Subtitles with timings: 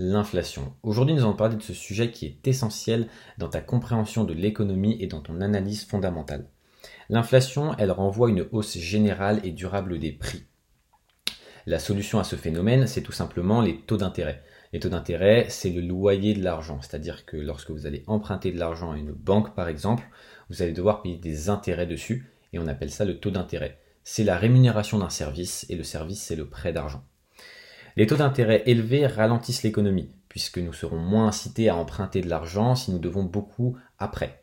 [0.00, 0.72] l'inflation.
[0.82, 4.96] Aujourd'hui, nous allons parler de ce sujet qui est essentiel dans ta compréhension de l'économie
[4.98, 6.48] et dans ton analyse fondamentale.
[7.10, 10.44] L'inflation, elle renvoie une hausse générale et durable des prix.
[11.66, 14.42] La solution à ce phénomène, c'est tout simplement les taux d'intérêt.
[14.72, 18.58] Les taux d'intérêt, c'est le loyer de l'argent, c'est-à-dire que lorsque vous allez emprunter de
[18.58, 20.08] l'argent à une banque, par exemple,
[20.48, 23.78] vous allez devoir payer des intérêts dessus, et on appelle ça le taux d'intérêt.
[24.02, 27.04] C'est la rémunération d'un service, et le service, c'est le prêt d'argent.
[28.00, 32.74] Les taux d'intérêt élevés ralentissent l'économie, puisque nous serons moins incités à emprunter de l'argent
[32.74, 34.42] si nous devons beaucoup après.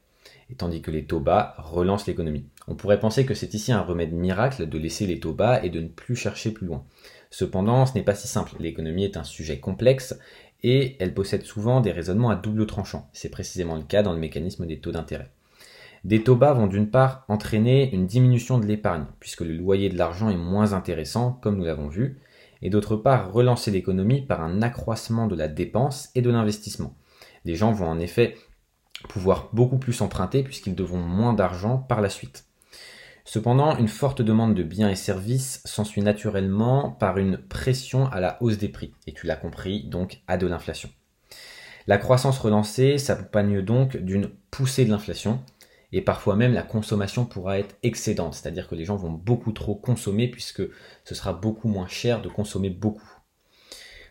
[0.51, 2.45] Et tandis que les taux bas relancent l'économie.
[2.67, 5.71] On pourrait penser que c'est ici un remède miracle de laisser les taux bas et
[5.71, 6.85] de ne plus chercher plus loin.
[7.31, 8.53] Cependant, ce n'est pas si simple.
[8.59, 10.19] L'économie est un sujet complexe
[10.61, 13.09] et elle possède souvent des raisonnements à double tranchant.
[13.11, 15.31] C'est précisément le cas dans le mécanisme des taux d'intérêt.
[16.03, 19.97] Des taux bas vont d'une part entraîner une diminution de l'épargne, puisque le loyer de
[19.97, 22.19] l'argent est moins intéressant, comme nous l'avons vu,
[22.61, 26.95] et d'autre part relancer l'économie par un accroissement de la dépense et de l'investissement.
[27.45, 28.35] Les gens vont en effet
[29.09, 32.45] pouvoir beaucoup plus emprunter puisqu'ils devront moins d'argent par la suite.
[33.25, 38.41] Cependant, une forte demande de biens et services s'ensuit naturellement par une pression à la
[38.41, 40.89] hausse des prix, et tu l'as compris, donc à de l'inflation.
[41.87, 45.41] La croissance relancée s'accompagne donc d'une poussée de l'inflation,
[45.91, 49.75] et parfois même la consommation pourra être excédente, c'est-à-dire que les gens vont beaucoup trop
[49.75, 50.63] consommer puisque
[51.05, 53.17] ce sera beaucoup moins cher de consommer beaucoup.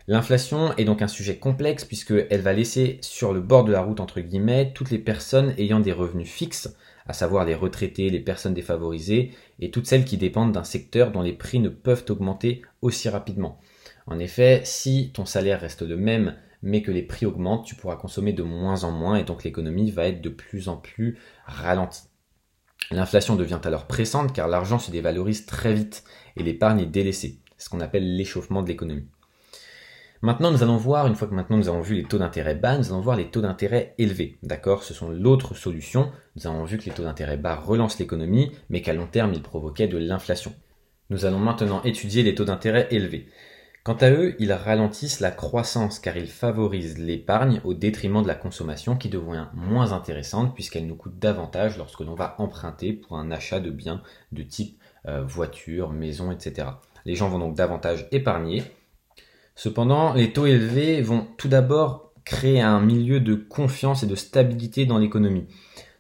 [0.09, 4.01] L'inflation est donc un sujet complexe puisqu'elle va laisser sur le bord de la route
[4.01, 8.55] entre guillemets toutes les personnes ayant des revenus fixes, à savoir les retraités, les personnes
[8.55, 13.09] défavorisées et toutes celles qui dépendent d'un secteur dont les prix ne peuvent augmenter aussi
[13.09, 13.61] rapidement.
[14.07, 17.97] En effet, si ton salaire reste le même mais que les prix augmentent, tu pourras
[17.97, 22.09] consommer de moins en moins et donc l'économie va être de plus en plus ralentie.
[22.91, 26.05] L'inflation devient alors pressante car l'argent se dévalorise très vite
[26.37, 27.41] et l'épargne est délaissée.
[27.57, 29.09] C'est ce qu'on appelle l'échauffement de l'économie.
[30.23, 32.79] Maintenant, nous allons voir, une fois que maintenant nous avons vu les taux d'intérêt bas,
[32.79, 34.39] nous allons voir les taux d'intérêt élevés.
[34.43, 34.83] D'accord?
[34.83, 36.11] Ce sont l'autre solution.
[36.37, 39.43] Nous avons vu que les taux d'intérêt bas relancent l'économie, mais qu'à long terme, ils
[39.43, 40.55] provoquaient de l'inflation.
[41.11, 43.29] Nous allons maintenant étudier les taux d'intérêt élevés.
[43.87, 48.35] Quant à eux, ils ralentissent la croissance car ils favorisent l'épargne au détriment de la
[48.35, 53.31] consommation qui devient moins intéressante puisqu'elle nous coûte davantage lorsque l'on va emprunter pour un
[53.31, 54.03] achat de biens
[54.33, 54.77] de type
[55.07, 56.67] euh, voiture, maison, etc.
[57.05, 58.65] Les gens vont donc davantage épargner.
[59.55, 64.85] Cependant, les taux élevés vont tout d'abord créer un milieu de confiance et de stabilité
[64.85, 65.47] dans l'économie.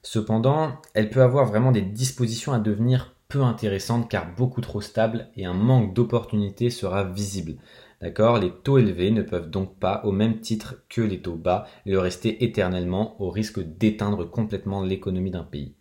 [0.03, 5.29] Cependant, elle peut avoir vraiment des dispositions à devenir peu intéressante car beaucoup trop stable
[5.37, 7.57] et un manque d'opportunités sera visible.
[8.01, 8.39] D'accord?
[8.39, 11.99] Les taux élevés ne peuvent donc pas, au même titre que les taux bas, le
[11.99, 15.75] rester éternellement au risque d'éteindre complètement l'économie d'un pays.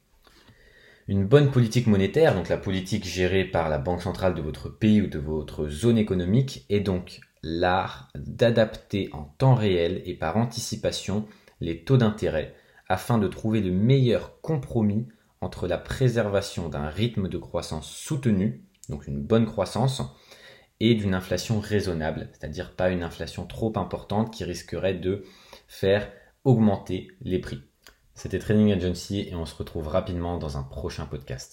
[1.08, 5.02] Une bonne politique monétaire, donc la politique gérée par la banque centrale de votre pays
[5.02, 11.28] ou de votre zone économique, est donc l'art d'adapter en temps réel et par anticipation
[11.62, 12.56] les taux d'intérêt
[12.88, 15.06] afin de trouver le meilleur compromis
[15.42, 20.02] entre la préservation d'un rythme de croissance soutenu, donc une bonne croissance,
[20.80, 25.24] et d'une inflation raisonnable, c'est-à-dire pas une inflation trop importante qui risquerait de
[25.68, 26.12] faire
[26.44, 27.62] augmenter les prix.
[28.14, 31.44] C'était Training Agency et on se retrouve rapidement dans un prochain podcast.